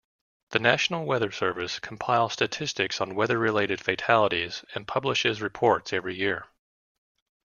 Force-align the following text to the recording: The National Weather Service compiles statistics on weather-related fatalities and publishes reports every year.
The 0.49 0.57
National 0.57 1.05
Weather 1.05 1.29
Service 1.31 1.77
compiles 1.79 2.33
statistics 2.33 2.99
on 3.01 3.13
weather-related 3.13 3.79
fatalities 3.81 4.65
and 4.73 4.87
publishes 4.87 5.43
reports 5.43 5.93
every 5.93 6.15
year. 6.15 6.47